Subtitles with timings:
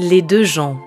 [0.00, 0.80] Les deux gens,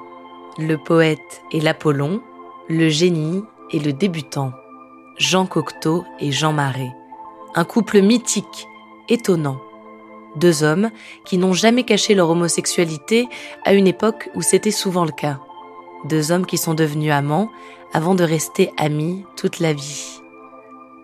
[0.57, 2.21] le poète et l'Apollon,
[2.67, 4.52] le génie et le débutant,
[5.17, 6.91] Jean Cocteau et Jean Marais.
[7.55, 8.67] Un couple mythique,
[9.07, 9.61] étonnant.
[10.35, 10.91] Deux hommes
[11.23, 13.30] qui n'ont jamais caché leur homosexualité
[13.63, 15.39] à une époque où c'était souvent le cas.
[16.03, 17.49] Deux hommes qui sont devenus amants
[17.94, 20.19] avant de rester amis toute la vie.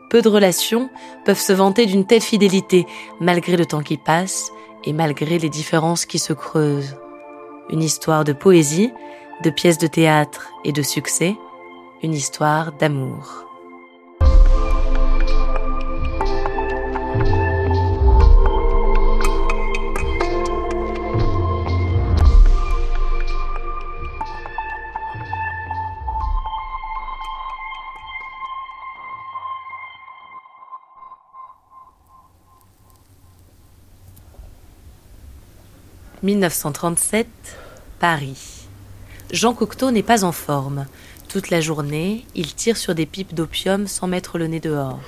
[0.10, 0.90] Peu de relations
[1.24, 2.86] peuvent se vanter d'une telle fidélité
[3.22, 4.52] malgré le temps qui passe
[4.84, 6.98] et malgré les différences qui se creusent
[7.70, 8.92] une histoire de poésie,
[9.44, 11.36] de pièces de théâtre et de succès,
[12.02, 13.53] une histoire d'amour.
[36.24, 37.28] 1937,
[38.00, 38.66] Paris.
[39.34, 40.86] Jean Cocteau n'est pas en forme.
[41.28, 45.02] Toute la journée, il tire sur des pipes d'opium sans mettre le nez dehors.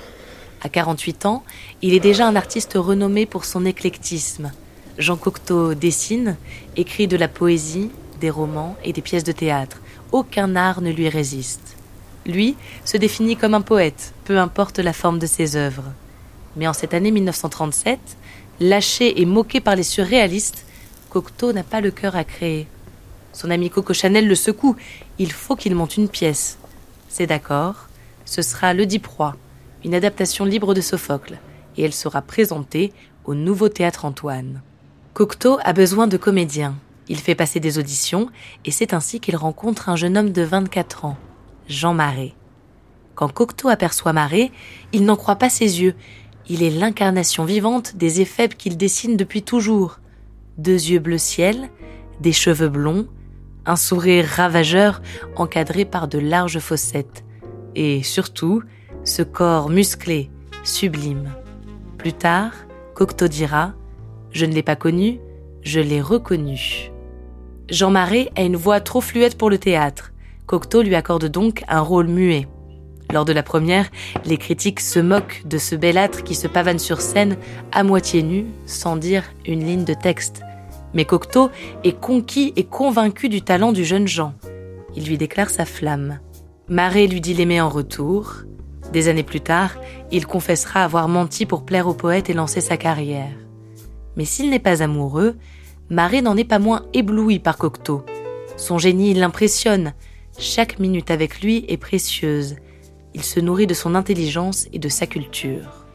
[0.60, 1.42] À 48 ans,
[1.80, 4.52] il est déjà un artiste renommé pour son éclectisme.
[4.98, 6.36] Jean Cocteau dessine,
[6.76, 9.80] écrit de la poésie, des romans et des pièces de théâtre.
[10.12, 11.78] Aucun art ne lui résiste.
[12.26, 15.94] Lui se définit comme un poète, peu importe la forme de ses œuvres.
[16.56, 17.98] Mais en cette année 1937,
[18.60, 20.65] lâché et moqué par les surréalistes,
[21.16, 22.66] Cocteau n'a pas le cœur à créer.
[23.32, 24.76] Son ami Coco Chanel le secoue.
[25.18, 26.58] Il faut qu'il monte une pièce.
[27.08, 27.88] C'est d'accord.
[28.26, 29.34] Ce sera Le Diproie,
[29.82, 31.38] une adaptation libre de Sophocle,
[31.78, 32.92] et elle sera présentée
[33.24, 34.60] au Nouveau Théâtre Antoine.
[35.14, 36.76] Cocteau a besoin de comédiens.
[37.08, 38.28] Il fait passer des auditions,
[38.66, 41.16] et c'est ainsi qu'il rencontre un jeune homme de 24 ans,
[41.66, 42.34] Jean Marais.
[43.14, 44.52] Quand Cocteau aperçoit Marais,
[44.92, 45.94] il n'en croit pas ses yeux.
[46.50, 49.98] Il est l'incarnation vivante des éphèbes qu'il dessine depuis toujours
[50.58, 51.70] deux yeux bleu ciel,
[52.20, 53.06] des cheveux blonds,
[53.66, 55.02] un sourire ravageur
[55.36, 57.24] encadré par de larges fossettes,
[57.74, 58.62] et surtout
[59.04, 60.30] ce corps musclé,
[60.64, 61.30] sublime.
[61.98, 62.52] Plus tard,
[62.94, 63.74] Cocteau dira
[64.30, 65.20] Je ne l'ai pas connu,
[65.62, 66.90] je l'ai reconnu.
[67.68, 70.12] Jean Marais a une voix trop fluette pour le théâtre.
[70.46, 72.46] Cocteau lui accorde donc un rôle muet.
[73.12, 73.88] Lors de la première,
[74.24, 77.36] les critiques se moquent de ce bel âtre qui se pavane sur scène
[77.72, 80.42] à moitié nu, sans dire une ligne de texte.
[80.96, 81.50] Mais Cocteau
[81.84, 84.32] est conquis et convaincu du talent du jeune Jean.
[84.96, 86.20] Il lui déclare sa flamme.
[86.68, 88.36] Marais lui dit l'aimer en retour.
[88.94, 89.76] Des années plus tard,
[90.10, 93.36] il confessera avoir menti pour plaire au poète et lancer sa carrière.
[94.16, 95.36] Mais s'il n'est pas amoureux,
[95.90, 98.02] Marais n'en est pas moins ébloui par Cocteau.
[98.56, 99.92] Son génie l'impressionne.
[100.38, 102.56] Chaque minute avec lui est précieuse.
[103.12, 105.85] Il se nourrit de son intelligence et de sa culture.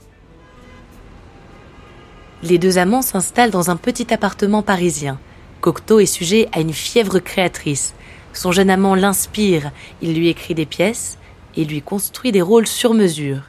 [2.44, 5.20] Les deux amants s'installent dans un petit appartement parisien.
[5.62, 7.94] Cocteau est sujet à une fièvre créatrice.
[8.34, 9.72] Son jeune amant l'inspire,
[10.02, 11.20] il lui écrit des pièces
[11.56, 13.44] et lui construit des rôles sur mesure.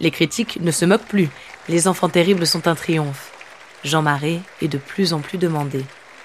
[0.00, 1.28] Les critiques ne se moquent plus,
[1.68, 3.32] les enfants terribles sont un triomphe.
[3.84, 5.84] Jean Marais est de plus en plus demandé.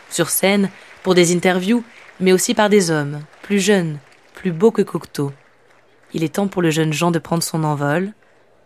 [0.09, 0.69] Sur scène,
[1.01, 1.83] pour des interviews,
[2.22, 3.97] mais aussi par des hommes, plus jeunes,
[4.33, 5.33] plus beaux que Cocteau.
[6.13, 8.13] Il est temps pour le jeune Jean de prendre son envol.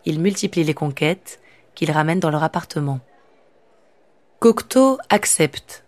[0.06, 1.40] Il multiplie les conquêtes
[1.74, 3.00] qu'il ramène dans leur appartement.
[4.40, 5.84] Cocteau accepte.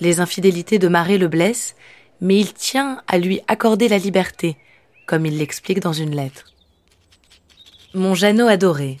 [0.00, 1.76] Les infidélités de Marais le blessent,
[2.20, 4.56] mais il tient à lui accorder la liberté,
[5.06, 6.52] comme il l'explique dans une lettre.
[7.94, 8.98] Mon Jeannot adoré,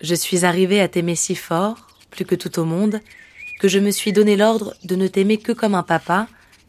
[0.00, 3.00] je suis arrivé à t'aimer si fort, plus que tout au monde,
[3.60, 6.26] que je me suis donné l'ordre de ne t'aimer que comme un papa,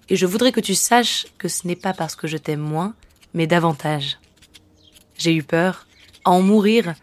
[0.10, 2.94] et je voudrais que tu saches que ce n'est pas parce que je t'aime moins,
[3.34, 4.20] mais davantage.
[5.18, 5.88] J'ai eu peur,
[6.24, 6.94] à en mourir,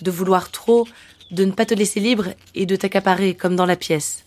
[0.00, 0.88] de vouloir trop,
[1.30, 4.24] de ne pas te laisser libre et de t'accaparer comme dans la pièce.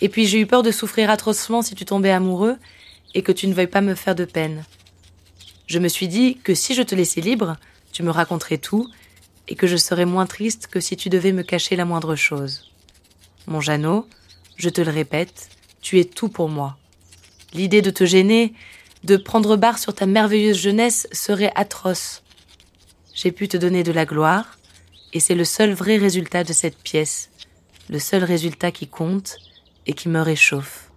[0.00, 2.56] Et puis j'ai eu peur de souffrir atrocement si tu tombais amoureux
[3.14, 4.64] et que tu ne veuilles pas me faire de peine.
[5.66, 7.56] Je me suis dit que si je te laissais libre,
[7.92, 8.88] tu me raconterais tout
[9.48, 12.70] et que je serais moins triste que si tu devais me cacher la moindre chose.
[13.46, 14.06] Mon Jeannot,
[14.56, 15.48] je te le répète,
[15.80, 16.76] tu es tout pour moi.
[17.54, 18.54] L'idée de te gêner,
[19.04, 22.22] de prendre barre sur ta merveilleuse jeunesse serait atroce.
[23.14, 24.55] J'ai pu te donner de la gloire,
[25.16, 27.30] Et c'est le seul vrai résultat de cette pièce,
[27.88, 29.38] le seul résultat qui compte
[29.86, 30.92] et qui me réchauffe.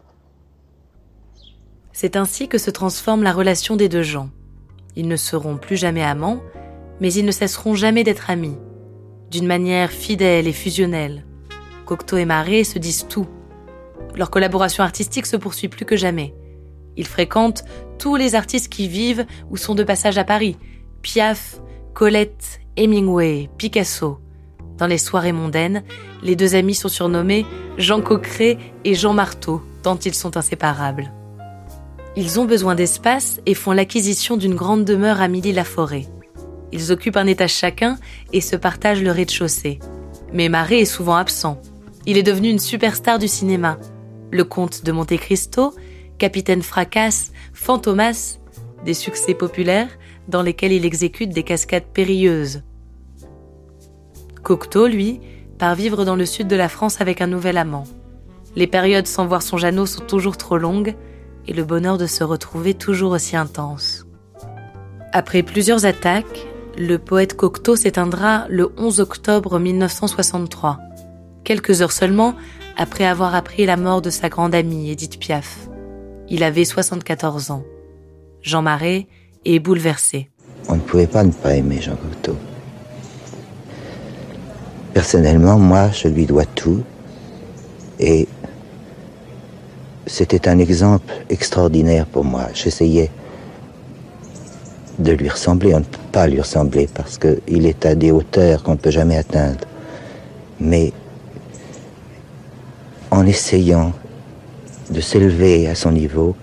[1.94, 4.30] C'est ainsi que se transforme la relation des deux gens.
[4.98, 6.44] Ils ne seront plus jamais amants,
[7.00, 8.57] mais ils ne cesseront jamais d'être amis,
[9.31, 11.25] d'une manière fidèle et fusionnelle.
[11.86, 13.30] Cocteau et Marais se disent tout.
[14.16, 16.36] Leur collaboration artistique se poursuit plus que jamais.
[16.98, 17.63] Ils fréquentent
[17.98, 20.57] tous les artistes qui vivent ou sont de passage à Paris.
[21.04, 21.62] Piaf,
[21.94, 24.20] Colette, Hemingway, Picasso.
[24.78, 25.84] Dans les soirées mondaines,
[26.24, 27.46] les deux amis sont surnommés
[27.78, 31.12] Jean Coqueret et Jean Marteau, tant ils sont inséparables.
[32.16, 36.08] Ils ont besoin d'espace et font l'acquisition d'une grande demeure à Milly-la-Forêt.
[36.72, 37.98] Ils occupent un étage chacun
[38.31, 39.80] et se partagent le rez-de-chaussée.
[40.31, 41.62] Mais Marais est souvent absent.
[42.06, 43.78] Il est devenu une superstar du cinéma.
[44.31, 45.74] Le comte de Monte Cristo,
[46.18, 48.40] Capitaine Fracasse, Fantomas,
[48.86, 49.90] des succès populaires
[50.30, 52.62] dans lesquels il exécute des cascades périlleuses.
[54.44, 55.19] Cocteau, lui,
[55.57, 57.83] part vivre dans le sud de la France avec un nouvel amant.
[58.56, 60.95] Les périodes sans voir son Jeannot sont toujours trop longues
[61.47, 64.06] et le bonheur de se retrouver toujours aussi intense.
[65.12, 66.47] Après plusieurs attaques,
[66.77, 70.80] le poète Cocteau s'éteindra le 11 octobre 1963,
[71.44, 72.35] quelques heures seulement
[72.77, 75.68] après avoir appris la mort de sa grande amie Edith Piaf.
[76.30, 77.63] Il avait 74 ans.
[78.42, 79.07] Jean Marais
[79.45, 80.30] est bouleversé.
[80.69, 82.38] On ne pouvait pas ne pas aimer Jean Cocteau.
[84.94, 86.83] Personnellement, moi, je lui dois tout.
[88.00, 88.27] Et
[90.07, 92.47] c'était un exemple extraordinaire pour moi.
[92.53, 93.12] J'essayais
[94.97, 95.75] de lui ressembler.
[95.75, 98.91] On ne peut pas lui ressembler parce qu'il est à des hauteurs qu'on ne peut
[98.91, 99.65] jamais atteindre.
[100.59, 100.92] Mais
[103.12, 103.94] en essayant
[104.89, 106.35] de s'élever à son niveau,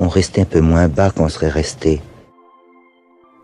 [0.00, 2.00] on restait un peu moins bas qu'on serait resté.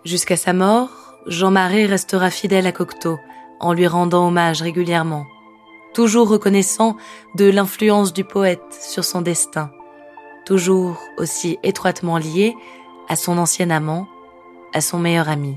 [0.05, 0.91] Jusqu'à sa mort,
[1.27, 3.19] Jean Marais restera fidèle à Cocteau
[3.63, 5.27] en lui rendant hommage régulièrement,
[5.95, 6.97] toujours reconnaissant
[7.35, 9.71] de l'influence du poète sur son destin,
[10.45, 12.55] toujours aussi étroitement lié
[13.09, 14.07] à son ancien amant,
[14.75, 15.57] à son meilleur ami.